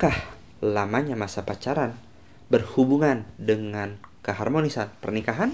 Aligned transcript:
apakah 0.00 0.32
lamanya 0.64 1.12
masa 1.12 1.44
pacaran 1.44 1.92
berhubungan 2.48 3.28
dengan 3.36 4.00
keharmonisan 4.24 4.88
pernikahan? 5.04 5.52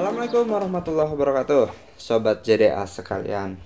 Assalamualaikum 0.00 0.48
warahmatullahi 0.48 1.12
wabarakatuh. 1.12 1.76
Sobat 2.00 2.40
JDA 2.40 2.80
sekalian 2.88 3.60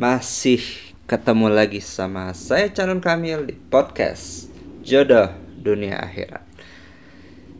Masih 0.00 0.64
ketemu 1.04 1.52
lagi 1.52 1.84
sama 1.84 2.32
saya 2.32 2.72
Canon 2.72 3.04
Kamil 3.04 3.44
di 3.44 3.52
podcast 3.52 4.48
Jodoh 4.80 5.28
Dunia 5.60 6.00
Akhirat. 6.00 6.40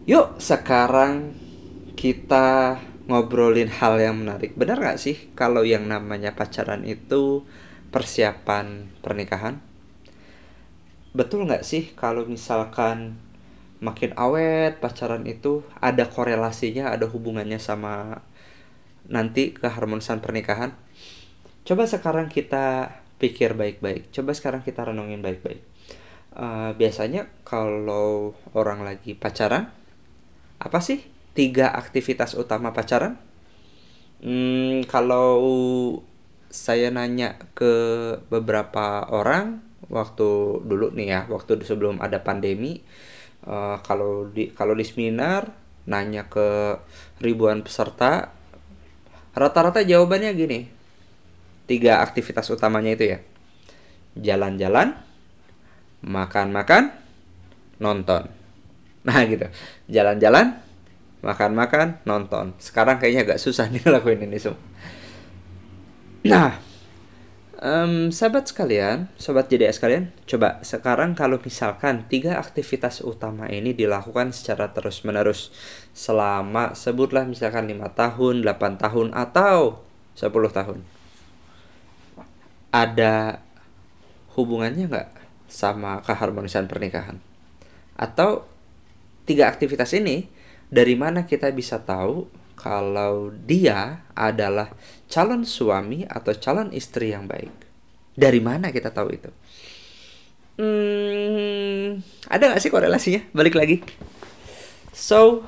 Yuk 0.09 0.41
sekarang 0.41 1.37
kita 2.01 2.80
ngobrolin 3.12 3.69
hal 3.69 4.01
yang 4.01 4.24
menarik. 4.24 4.57
Benar 4.57 4.80
gak 4.80 4.97
sih 4.97 5.37
kalau 5.37 5.61
yang 5.61 5.85
namanya 5.85 6.33
pacaran 6.33 6.80
itu 6.88 7.45
persiapan 7.93 8.88
pernikahan? 9.05 9.61
Betul 11.13 11.45
gak 11.45 11.68
sih 11.68 11.93
kalau 11.93 12.24
misalkan 12.24 13.21
makin 13.80 14.16
awet 14.16 14.80
pacaran 14.80 15.24
itu 15.29 15.65
ada 15.80 16.09
korelasinya, 16.09 16.93
ada 16.93 17.09
hubungannya 17.09 17.60
sama 17.60 18.24
nanti 19.07 19.55
keharmonisan 19.55 20.18
pernikahan. 20.24 20.74
Coba 21.66 21.87
sekarang 21.87 22.30
kita 22.30 22.95
pikir 23.18 23.57
baik-baik. 23.57 24.13
Coba 24.13 24.37
sekarang 24.37 24.63
kita 24.63 24.87
renungin 24.87 25.24
baik-baik. 25.24 25.63
Uh, 26.37 26.77
biasanya 26.77 27.33
kalau 27.49 28.37
orang 28.52 28.85
lagi 28.85 29.16
pacaran, 29.16 29.73
apa 30.61 30.79
sih 30.85 31.01
tiga 31.33 31.73
aktivitas 31.73 32.37
utama 32.37 32.77
pacaran? 32.77 33.16
Hmm, 34.21 34.85
kalau 34.88 35.40
saya 36.49 36.88
nanya 36.88 37.37
ke 37.52 37.73
beberapa 38.33 39.05
orang 39.13 39.61
waktu 39.93 40.61
dulu 40.65 40.93
nih 40.93 41.09
ya, 41.09 41.21
waktu 41.29 41.61
sebelum 41.65 42.01
ada 42.01 42.21
pandemi, 42.21 42.85
uh, 43.45 43.76
kalau 43.84 44.30
di 44.32 44.48
kalau 44.56 44.73
di 44.73 44.87
seminar 44.88 45.52
nanya 45.84 46.26
ke 46.26 46.80
ribuan 47.20 47.60
peserta 47.60 48.32
rata-rata 49.37 49.84
jawabannya 49.84 50.32
gini. 50.32 50.60
Tiga 51.66 52.01
aktivitas 52.01 52.48
utamanya 52.48 52.95
itu 52.95 53.04
ya. 53.12 53.18
Jalan-jalan 54.16 54.96
makan-makan 56.01 56.95
nonton. 57.82 58.30
Nah 59.06 59.23
gitu. 59.26 59.46
Jalan-jalan 59.90 60.62
makan-makan 61.21 62.02
nonton. 62.06 62.54
Sekarang 62.62 63.02
kayaknya 63.02 63.26
agak 63.26 63.43
susah 63.43 63.66
nih 63.68 63.82
lakuin 63.87 64.25
ini 64.25 64.38
semua. 64.38 64.62
Nah 66.26 66.66
Um, 67.56 68.12
sahabat 68.12 68.53
sekalian, 68.53 69.09
sobat 69.16 69.49
JDS 69.49 69.81
sekalian, 69.81 70.12
coba 70.28 70.60
sekarang 70.60 71.16
kalau 71.16 71.41
misalkan 71.41 72.05
tiga 72.05 72.37
aktivitas 72.37 73.00
utama 73.00 73.49
ini 73.49 73.72
dilakukan 73.72 74.28
secara 74.37 74.77
terus-menerus 74.77 75.49
selama 75.97 76.77
sebutlah 76.77 77.25
misalkan 77.25 77.65
lima 77.65 77.89
tahun, 77.97 78.44
8 78.44 78.77
tahun 78.77 79.09
atau 79.17 79.81
10 80.21 80.53
tahun. 80.53 80.84
Ada 82.77 83.41
hubungannya 84.37 84.93
nggak 84.93 85.09
sama 85.49 86.05
keharmonisan 86.05 86.69
pernikahan? 86.69 87.25
Atau 87.97 88.44
tiga 89.25 89.49
aktivitas 89.49 89.97
ini 89.97 90.28
dari 90.69 90.93
mana 90.93 91.25
kita 91.25 91.49
bisa 91.56 91.81
tahu 91.81 92.28
kalau 92.66 93.31
dia 93.47 94.03
adalah 94.19 94.75
calon 95.06 95.47
suami 95.47 96.03
atau 96.03 96.34
calon 96.34 96.75
istri 96.75 97.15
yang 97.15 97.31
baik. 97.31 97.54
Dari 98.19 98.43
mana 98.43 98.75
kita 98.75 98.91
tahu 98.91 99.15
itu? 99.15 99.31
Hmm, 100.59 102.03
ada 102.26 102.50
gak 102.50 102.59
sih 102.59 102.75
korelasinya? 102.75 103.22
Balik 103.31 103.55
lagi. 103.55 103.87
So, 104.91 105.47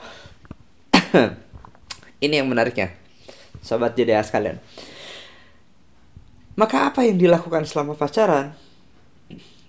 ini 2.24 2.38
yang 2.38 2.46
menariknya. 2.46 2.94
Sobat 3.66 3.98
JDA 3.98 4.22
sekalian. 4.22 4.62
Maka 6.54 6.94
apa 6.94 7.02
yang 7.02 7.18
dilakukan 7.18 7.66
selama 7.66 7.98
pacaran? 7.98 8.54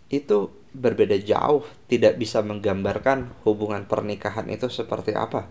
Itu 0.05 0.53
berbeda 0.77 1.17
jauh. 1.17 1.65
Tidak 1.89 2.13
bisa 2.13 2.45
menggambarkan 2.45 3.41
hubungan 3.41 3.89
pernikahan 3.89 4.45
itu 4.53 4.69
seperti 4.69 5.17
apa. 5.17 5.49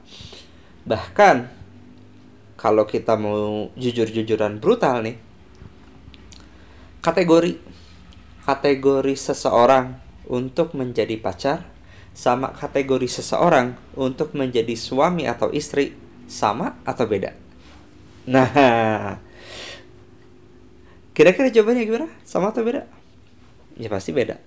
Bahkan 0.87 1.59
kalau 2.59 2.83
kita 2.91 3.15
mau 3.15 3.71
jujur-jujuran 3.79 4.59
brutal 4.59 5.07
nih 5.07 5.15
kategori 6.99 7.55
kategori 8.43 9.15
seseorang 9.15 9.95
untuk 10.27 10.75
menjadi 10.75 11.15
pacar 11.23 11.71
sama 12.11 12.51
kategori 12.51 13.07
seseorang 13.07 13.79
untuk 13.95 14.35
menjadi 14.35 14.75
suami 14.75 15.31
atau 15.31 15.55
istri 15.55 15.95
sama 16.27 16.75
atau 16.83 17.07
beda? 17.07 17.31
Nah 18.27 18.51
kira-kira 21.15 21.55
jawabannya 21.55 21.87
gimana? 21.87 22.09
Sama 22.27 22.51
atau 22.51 22.67
beda? 22.67 22.91
Ya 23.79 23.87
pasti 23.87 24.11
beda. 24.11 24.43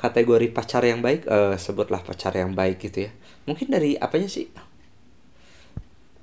Kategori 0.00 0.48
pacar 0.56 0.80
yang 0.88 1.04
baik 1.04 1.28
uh, 1.28 1.52
sebutlah 1.60 2.00
pacar 2.00 2.32
yang 2.32 2.56
baik 2.56 2.80
gitu 2.80 3.06
ya. 3.06 3.12
Mungkin 3.44 3.68
dari 3.68 4.00
apanya 4.00 4.32
sih 4.32 4.48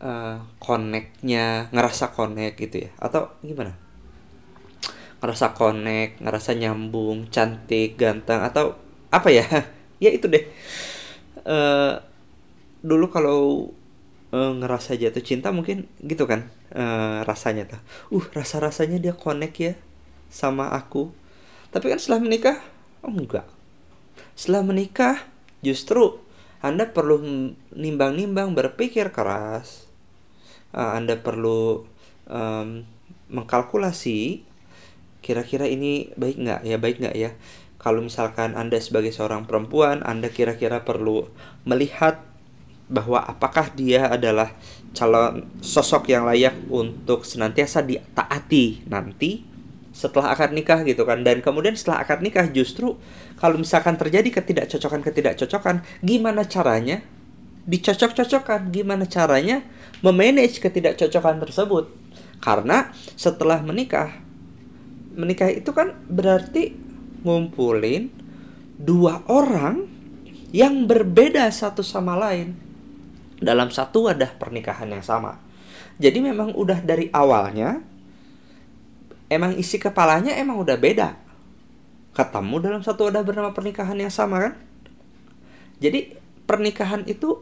uh, 0.01 0.37
connectnya 0.61 1.69
ngerasa 1.73 2.13
connect 2.13 2.57
gitu 2.61 2.87
ya? 2.87 2.91
Atau 3.01 3.33
gimana? 3.41 3.73
Ngerasa 5.21 5.57
connect 5.57 6.21
ngerasa 6.21 6.53
nyambung 6.57 7.29
cantik 7.33 7.97
ganteng 7.97 8.41
atau 8.45 8.77
apa 9.09 9.29
ya? 9.31 9.45
Ya 9.97 10.13
itu 10.13 10.29
deh. 10.29 10.45
Uh, 11.41 11.97
dulu 12.85 13.09
kalau 13.09 13.73
uh, 14.29 14.53
ngerasa 14.53 14.93
jatuh 14.93 15.25
cinta 15.25 15.49
mungkin 15.49 15.89
gitu 16.05 16.29
kan 16.29 16.53
uh, 16.77 17.25
rasanya 17.25 17.65
tuh. 17.65 17.81
Uh 18.13 18.21
rasa 18.29 18.61
rasanya 18.61 19.01
dia 19.01 19.17
connect 19.17 19.57
ya 19.57 19.73
sama 20.29 20.69
aku. 20.69 21.09
Tapi 21.73 21.89
kan 21.89 21.97
setelah 21.97 22.21
menikah 22.21 22.61
oh 23.01 23.09
enggak. 23.09 23.49
Setelah 24.37 24.69
menikah 24.69 25.25
justru 25.65 26.21
anda 26.61 26.85
perlu 26.85 27.17
nimbang-nimbang 27.73 28.53
berpikir 28.53 29.09
keras 29.09 29.86
uh, 30.77 30.93
Anda 30.93 31.17
perlu 31.17 31.89
um, 32.29 32.85
mengkalkulasi 33.33 34.45
kira-kira 35.25 35.65
ini 35.67 36.13
baik 36.15 36.37
nggak 36.39 36.61
ya 36.63 36.77
baik 36.77 36.97
nggak 37.01 37.15
ya. 37.17 37.33
Kalau 37.81 38.05
misalkan 38.05 38.53
Anda 38.53 38.77
sebagai 38.77 39.09
seorang 39.09 39.49
perempuan 39.49 40.05
Anda 40.05 40.29
kira-kira 40.29 40.85
perlu 40.85 41.25
melihat 41.65 42.21
bahwa 42.87 43.19
apakah 43.19 43.73
dia 43.75 44.07
adalah 44.07 44.55
calon 44.95 45.43
sosok 45.59 46.07
yang 46.07 46.23
layak 46.23 46.55
untuk 46.71 47.27
senantiasa 47.27 47.83
ditaati 47.83 48.87
nanti 48.87 49.43
setelah 49.91 50.31
akad 50.31 50.55
nikah 50.55 50.85
gitu 50.87 51.03
kan. 51.03 51.25
Dan 51.25 51.43
kemudian 51.43 51.75
setelah 51.75 52.05
akad 52.05 52.23
nikah 52.23 52.47
justru 52.47 52.95
kalau 53.35 53.59
misalkan 53.59 53.99
terjadi 53.99 54.39
ketidakcocokan 54.39 55.03
ketidakcocokan 55.03 55.83
gimana 56.05 56.47
caranya 56.47 57.03
dicocok-cocokkan. 57.67 58.71
Gimana 58.71 59.05
caranya 59.05 59.61
memanage 60.01 60.63
ketidakcocokan 60.63 61.43
tersebut? 61.43 61.91
Karena 62.39 62.89
setelah 63.19 63.59
menikah 63.61 64.23
menikah 65.17 65.49
itu 65.49 65.73
kan 65.73 65.97
berarti 66.05 66.77
ngumpulin 67.25 68.13
dua 68.77 69.25
orang 69.25 69.89
yang 70.53 70.85
berbeda 70.85 71.49
satu 71.49 71.81
sama 71.81 72.13
lain 72.13 72.53
dalam 73.41 73.73
satu 73.73 74.07
wadah 74.07 74.37
pernikahan 74.37 74.87
yang 74.87 75.01
sama. 75.01 75.41
Jadi 75.97 76.21
memang 76.21 76.53
udah 76.53 76.85
dari 76.85 77.09
awalnya 77.09 77.81
emang 79.27 79.57
isi 79.57 79.81
kepalanya 79.81 80.37
emang 80.37 80.61
udah 80.61 80.77
beda. 80.77 81.17
Ketemu 82.13 82.55
dalam 82.61 82.81
satu 82.85 83.09
wadah 83.09 83.25
bernama 83.25 83.49
pernikahan 83.53 83.97
yang 83.97 84.13
sama 84.13 84.49
kan? 84.49 84.53
Jadi 85.81 86.13
pernikahan 86.45 87.05
itu 87.09 87.41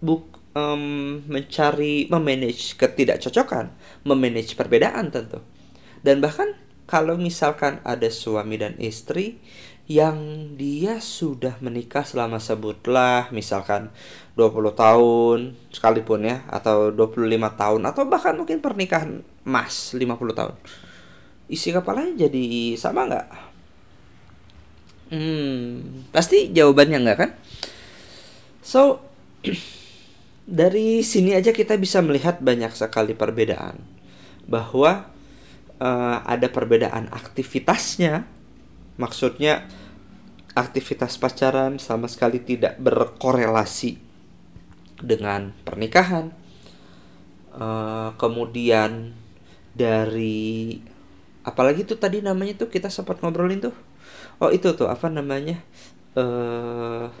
buk 0.00 0.36
um, 0.56 1.20
mencari 1.28 2.08
memanage 2.08 2.74
ketidakcocokan, 2.80 3.72
memanage 4.08 4.56
perbedaan 4.56 5.12
tentu. 5.12 5.44
Dan 6.00 6.24
bahkan 6.24 6.56
kalau 6.86 7.18
misalkan 7.18 7.82
ada 7.82 8.06
suami 8.08 8.56
dan 8.56 8.78
istri 8.78 9.42
yang 9.86 10.50
dia 10.58 10.98
sudah 10.98 11.62
menikah 11.62 12.02
selama 12.02 12.42
sebutlah 12.42 13.30
misalkan 13.30 13.94
20 14.34 14.74
tahun 14.74 15.38
sekalipun 15.70 16.26
ya 16.26 16.42
atau 16.50 16.90
25 16.90 17.30
tahun 17.54 17.80
atau 17.86 18.02
bahkan 18.10 18.34
mungkin 18.34 18.58
pernikahan 18.58 19.22
mas 19.46 19.94
50 19.94 20.10
tahun 20.10 20.54
isi 21.46 21.70
kepalanya 21.70 22.26
jadi 22.26 22.74
sama 22.74 23.06
nggak 23.06 23.26
hmm 25.14 25.64
pasti 26.10 26.50
jawabannya 26.50 26.98
nggak 27.06 27.18
kan 27.22 27.30
so 28.66 28.98
dari 30.46 31.02
sini 31.02 31.34
aja 31.34 31.50
kita 31.50 31.74
bisa 31.74 31.98
melihat 31.98 32.38
banyak 32.38 32.70
sekali 32.70 33.18
perbedaan. 33.18 33.82
Bahwa 34.46 35.10
uh, 35.82 36.18
ada 36.22 36.46
perbedaan 36.46 37.10
aktivitasnya. 37.10 38.22
Maksudnya 38.96 39.66
aktivitas 40.56 41.20
pacaran 41.20 41.76
sama 41.76 42.08
sekali 42.08 42.40
tidak 42.40 42.78
berkorelasi 42.78 43.98
dengan 45.02 45.52
pernikahan. 45.66 46.32
Uh, 47.52 48.14
kemudian 48.16 49.12
dari 49.76 50.80
apalagi 51.44 51.84
tuh 51.84 52.00
tadi 52.00 52.24
namanya 52.24 52.56
tuh 52.56 52.70
kita 52.70 52.88
sempat 52.88 53.20
ngobrolin 53.20 53.60
tuh. 53.60 53.76
Oh 54.40 54.48
itu 54.54 54.72
tuh 54.78 54.88
apa 54.88 55.10
namanya? 55.10 55.60
Uh, 56.16 57.12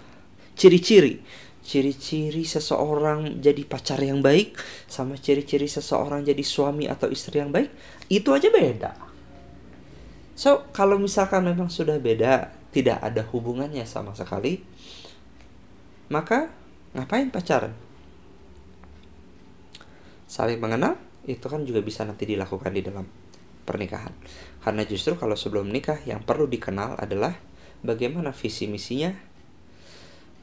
ciri-ciri 0.56 1.20
ciri-ciri 1.66 2.46
seseorang 2.46 3.42
jadi 3.42 3.66
pacar 3.66 3.98
yang 3.98 4.22
baik 4.22 4.54
sama 4.86 5.18
ciri-ciri 5.18 5.66
seseorang 5.66 6.22
jadi 6.22 6.42
suami 6.46 6.86
atau 6.86 7.10
istri 7.10 7.42
yang 7.42 7.50
baik 7.50 7.74
itu 8.06 8.30
aja 8.30 8.46
beda 8.54 9.06
So, 10.36 10.68
kalau 10.76 11.00
misalkan 11.00 11.48
memang 11.48 11.72
sudah 11.72 11.96
beda, 11.96 12.52
tidak 12.68 13.00
ada 13.00 13.24
hubungannya 13.32 13.88
sama 13.88 14.12
sekali, 14.12 14.60
maka 16.12 16.52
ngapain 16.92 17.32
pacaran? 17.32 17.72
Saling 20.28 20.60
mengenal 20.60 21.00
itu 21.24 21.40
kan 21.48 21.64
juga 21.64 21.80
bisa 21.80 22.04
nanti 22.04 22.28
dilakukan 22.28 22.68
di 22.68 22.84
dalam 22.84 23.08
pernikahan. 23.64 24.12
Karena 24.60 24.84
justru 24.84 25.16
kalau 25.16 25.40
sebelum 25.40 25.72
menikah 25.72 26.04
yang 26.04 26.20
perlu 26.20 26.44
dikenal 26.44 27.00
adalah 27.00 27.32
bagaimana 27.80 28.36
visi 28.36 28.68
misinya, 28.68 29.16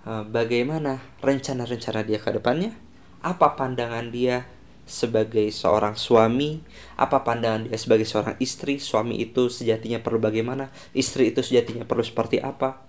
bagaimana 0.05 1.00
rencana-rencana 1.23 2.03
dia 2.03 2.19
ke 2.19 2.29
depannya, 2.35 2.75
apa 3.23 3.55
pandangan 3.55 4.11
dia 4.11 4.44
sebagai 4.83 5.47
seorang 5.47 5.95
suami, 5.95 6.59
apa 7.00 7.23
pandangan 7.23 7.71
dia 7.71 7.79
sebagai 7.79 8.03
seorang 8.03 8.35
istri, 8.44 8.83
suami 8.83 9.23
itu 9.23 9.47
sejatinya 9.47 10.03
perlu 10.03 10.19
bagaimana, 10.19 10.67
istri 10.91 11.31
itu 11.31 11.39
sejatinya 11.39 11.88
perlu 11.88 12.03
seperti 12.03 12.44
apa, 12.44 12.83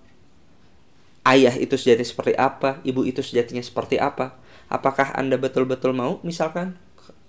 ayah 1.23 1.55
itu 1.55 1.79
sejatinya 1.79 2.07
seperti 2.07 2.33
apa, 2.35 2.83
ibu 2.83 3.07
itu 3.07 3.23
sejatinya 3.23 3.63
seperti 3.63 3.97
apa. 3.97 4.35
Apakah 4.67 5.13
Anda 5.15 5.37
betul-betul 5.37 5.93
mau 5.93 6.19
misalkan 6.25 6.75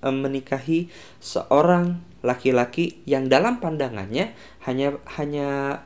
menikahi 0.02 0.88
seorang 1.20 2.00
laki-laki 2.24 3.00
yang 3.08 3.28
dalam 3.30 3.60
pandangannya 3.62 4.34
hanya 4.66 4.98
hanya 5.20 5.80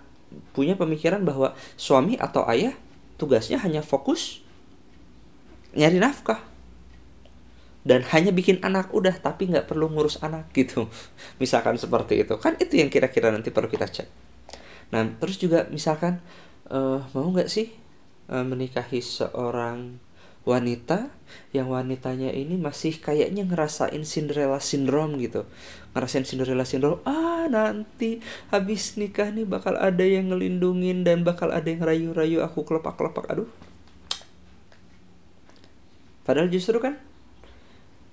punya 0.55 0.79
pemikiran 0.79 1.27
bahwa 1.27 1.59
suami 1.75 2.15
atau 2.17 2.47
ayah 2.47 2.75
tugasnya 3.21 3.61
hanya 3.61 3.85
fokus 3.85 4.41
nyari 5.77 6.01
nafkah. 6.01 6.41
Dan 7.81 8.05
hanya 8.13 8.29
bikin 8.33 8.61
anak 8.61 8.93
udah 8.93 9.17
tapi 9.17 9.49
nggak 9.49 9.69
perlu 9.69 9.89
ngurus 9.93 10.21
anak 10.21 10.49
gitu. 10.57 10.89
Misalkan 11.43 11.77
seperti 11.77 12.25
itu. 12.25 12.37
Kan 12.41 12.57
itu 12.57 12.81
yang 12.81 12.89
kira-kira 12.89 13.29
nanti 13.29 13.53
perlu 13.53 13.69
kita 13.69 13.85
cek. 13.89 14.09
Nah 14.91 15.07
terus 15.21 15.37
juga 15.37 15.69
misalkan 15.71 16.19
uh, 16.73 17.01
mau 17.15 17.29
nggak 17.31 17.49
sih 17.49 17.71
uh, 18.29 18.43
menikahi 18.43 18.99
seorang 18.99 20.03
wanita 20.51 21.15
yang 21.55 21.71
wanitanya 21.71 22.35
ini 22.35 22.59
masih 22.59 22.99
kayaknya 22.99 23.47
ngerasain 23.47 24.03
Cinderella 24.03 24.59
syndrome 24.59 25.15
gitu 25.23 25.47
ngerasain 25.95 26.27
Cinderella 26.27 26.67
syndrome 26.67 26.99
ah 27.07 27.47
nanti 27.47 28.19
habis 28.51 28.99
nikah 28.99 29.31
nih 29.31 29.47
bakal 29.47 29.79
ada 29.79 30.03
yang 30.03 30.35
ngelindungin 30.35 31.07
dan 31.07 31.23
bakal 31.23 31.55
ada 31.55 31.71
yang 31.71 31.87
rayu-rayu 31.87 32.43
aku 32.43 32.67
kelepak-kelepak 32.67 33.31
aduh 33.31 33.51
padahal 36.27 36.51
justru 36.51 36.83
kan 36.83 36.99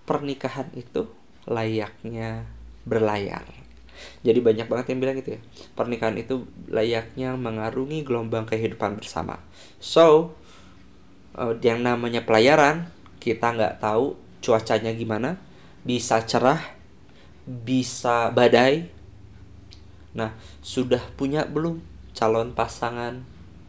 pernikahan 0.08 0.72
itu 0.74 1.12
layaknya 1.48 2.48
berlayar. 2.88 3.44
Jadi 4.24 4.40
banyak 4.40 4.72
banget 4.72 4.96
yang 4.96 5.00
bilang 5.04 5.16
gitu 5.20 5.36
ya. 5.36 5.42
Pernikahan 5.76 6.16
itu 6.16 6.48
layaknya 6.72 7.36
mengarungi 7.36 8.08
gelombang 8.08 8.48
kehidupan 8.48 8.96
bersama. 8.96 9.44
So, 9.84 10.38
uh, 11.38 11.54
yang 11.62 11.86
namanya 11.86 12.26
pelayaran 12.26 12.90
kita 13.22 13.54
nggak 13.54 13.80
tahu 13.80 14.18
cuacanya 14.44 14.92
gimana, 14.92 15.38
bisa 15.86 16.20
cerah, 16.26 16.62
bisa 17.46 18.34
badai. 18.34 18.90
Nah, 20.18 20.34
sudah 20.66 21.02
punya 21.14 21.46
belum 21.46 21.80
calon 22.18 22.52
pasangan 22.58 23.22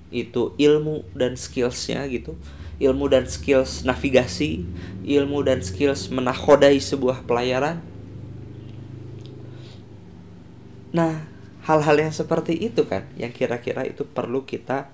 itu 0.08 0.56
ilmu 0.56 1.04
dan 1.12 1.36
skillsnya 1.36 2.08
gitu 2.08 2.32
ilmu 2.78 3.10
dan 3.10 3.26
skills 3.26 3.82
navigasi, 3.82 4.62
ilmu 5.02 5.42
dan 5.42 5.60
skills 5.62 6.14
menakodai 6.14 6.78
sebuah 6.78 7.26
pelayaran. 7.26 7.82
Nah, 10.94 11.26
hal-hal 11.66 12.08
yang 12.08 12.14
seperti 12.14 12.56
itu 12.56 12.86
kan 12.86 13.04
yang 13.18 13.34
kira-kira 13.34 13.84
itu 13.84 14.06
perlu 14.06 14.46
kita 14.46 14.88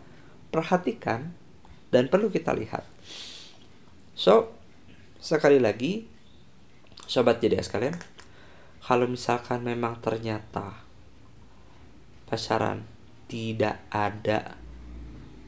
perhatikan 0.50 1.30
dan 1.94 2.11
perlu 2.11 2.35
kita 2.35 2.50
lihat. 2.50 2.82
So, 4.19 4.50
sekali 5.23 5.62
lagi 5.62 6.11
sobat 7.06 7.38
jadi 7.38 7.62
sekalian, 7.62 7.94
kalau 8.82 9.06
misalkan 9.06 9.62
memang 9.62 10.02
ternyata 10.02 10.85
pacaran 12.29 12.85
tidak 13.31 13.81
ada 13.88 14.61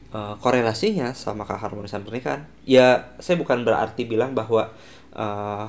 uh, 0.09 0.35
korelasinya 0.41 1.13
sama 1.13 1.45
keharmonisan 1.45 2.01
pernikahan 2.01 2.49
ya 2.65 3.13
saya 3.21 3.37
bukan 3.37 3.61
berarti 3.61 4.09
bilang 4.09 4.33
bahwa 4.33 4.73
uh, 5.13 5.67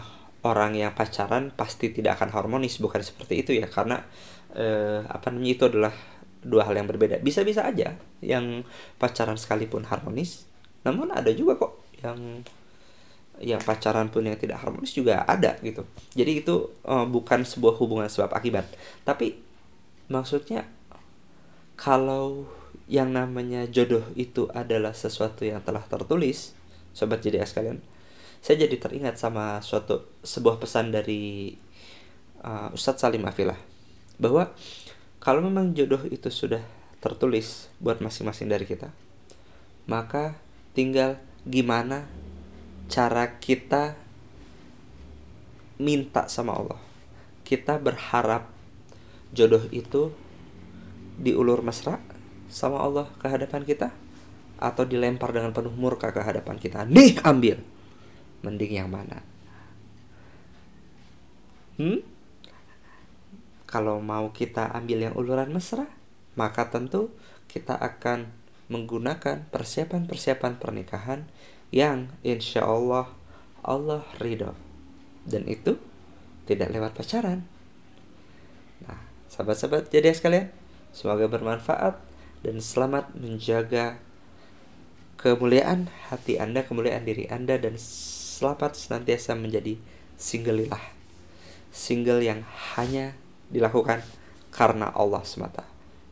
orang 0.49 0.81
yang 0.81 0.97
pacaran 0.97 1.53
pasti 1.53 1.93
tidak 1.93 2.17
akan 2.17 2.33
harmonis 2.33 2.81
bukan 2.81 3.05
seperti 3.05 3.45
itu 3.45 3.51
ya 3.53 3.69
karena 3.69 4.01
uh, 4.57 5.05
apa 5.05 5.29
namanya 5.29 5.53
itu 5.53 5.65
adalah 5.69 5.95
dua 6.41 6.65
hal 6.65 6.75
yang 6.79 6.89
berbeda 6.89 7.21
bisa-bisa 7.21 7.69
aja 7.69 7.99
yang 8.25 8.65
pacaran 8.97 9.37
sekalipun 9.37 9.85
harmonis 9.85 10.48
namun 10.87 11.11
ada 11.11 11.31
juga 11.35 11.59
kok 11.59 11.73
yang 12.03 12.43
yang 13.39 13.63
pacaran 13.63 14.11
pun 14.11 14.27
yang 14.27 14.35
tidak 14.35 14.59
harmonis 14.59 14.91
juga 14.91 15.23
ada 15.23 15.55
gitu 15.63 15.87
jadi 16.15 16.43
itu 16.43 16.75
uh, 16.83 17.07
bukan 17.07 17.47
sebuah 17.47 17.79
hubungan 17.79 18.11
sebab 18.11 18.35
akibat 18.35 18.67
tapi 19.07 19.39
maksudnya 20.11 20.67
kalau 21.79 22.51
yang 22.91 23.13
namanya 23.13 23.69
jodoh 23.69 24.03
itu 24.17 24.49
adalah 24.51 24.97
sesuatu 24.97 25.45
yang 25.45 25.61
telah 25.61 25.85
tertulis, 25.85 26.57
sobat 26.97 27.21
jadi 27.21 27.45
sekalian. 27.45 27.85
Saya 28.41 28.65
jadi 28.65 28.81
teringat 28.81 29.21
sama 29.21 29.61
suatu 29.61 30.09
sebuah 30.25 30.57
pesan 30.57 30.91
dari 30.91 31.55
uh, 32.41 32.73
Ustadz 32.73 33.05
Salim 33.05 33.29
Afilah 33.29 33.61
bahwa 34.17 34.51
kalau 35.21 35.45
memang 35.45 35.77
jodoh 35.77 36.01
itu 36.09 36.33
sudah 36.33 36.65
tertulis 36.99 37.71
buat 37.79 38.01
masing-masing 38.03 38.49
dari 38.51 38.65
kita, 38.65 38.91
maka 39.87 40.41
tinggal 40.79 41.19
gimana 41.43 42.07
cara 42.87 43.43
kita 43.43 43.99
minta 45.83 46.31
sama 46.31 46.55
Allah. 46.55 46.79
Kita 47.43 47.83
berharap 47.83 48.47
jodoh 49.35 49.67
itu 49.75 50.15
diulur 51.19 51.67
mesra 51.67 51.99
sama 52.47 52.79
Allah 52.79 53.11
ke 53.19 53.27
hadapan 53.27 53.67
kita 53.67 53.91
atau 54.63 54.87
dilempar 54.87 55.35
dengan 55.35 55.51
penuh 55.51 55.75
murka 55.75 56.15
ke 56.15 56.23
hadapan 56.23 56.63
kita. 56.63 56.87
Nih, 56.87 57.19
ambil. 57.27 57.59
Mending 58.47 58.79
yang 58.79 58.87
mana? 58.87 59.19
Hmm? 61.75 62.07
Kalau 63.67 63.99
mau 63.99 64.31
kita 64.31 64.71
ambil 64.79 65.11
yang 65.11 65.15
uluran 65.19 65.51
mesra, 65.51 65.91
maka 66.39 66.71
tentu 66.71 67.11
kita 67.51 67.75
akan 67.75 68.38
menggunakan 68.69 69.49
persiapan-persiapan 69.49 70.61
pernikahan 70.61 71.25
yang 71.73 72.13
insya 72.25 72.65
Allah 72.65 73.13
Allah 73.65 74.05
ridho. 74.21 74.53
Dan 75.29 75.45
itu 75.49 75.77
tidak 76.49 76.73
lewat 76.73 76.97
pacaran. 76.97 77.45
Nah, 78.85 79.01
sahabat-sahabat 79.29 79.93
jadi 79.93 80.17
sekalian, 80.17 80.49
semoga 80.97 81.29
bermanfaat 81.29 82.01
dan 82.41 82.57
selamat 82.65 83.13
menjaga 83.19 84.01
kemuliaan 85.21 85.93
hati 86.09 86.41
Anda, 86.41 86.65
kemuliaan 86.65 87.05
diri 87.05 87.29
Anda 87.29 87.59
dan 87.61 87.77
selamat 87.77 88.79
senantiasa 88.79 89.35
menjadi 89.37 89.77
single 90.17 90.65
lillah. 90.65 90.85
Single 91.75 92.25
yang 92.25 92.47
hanya 92.79 93.13
dilakukan 93.53 94.01
karena 94.55 94.89
Allah 94.95 95.21
semata. 95.27 95.78